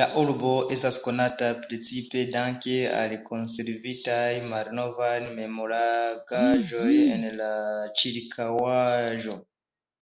La 0.00 0.04
urbo 0.18 0.50
estas 0.74 0.98
konata 1.06 1.48
precipe 1.64 2.20
danke 2.36 2.76
al 3.00 3.14
konservitaj 3.26 4.30
malnovaj 4.52 5.12
memorigaĵoj 5.40 6.86
en 7.18 7.28
la 7.42 7.50
ĉirkaŭaĵo. 8.04 9.36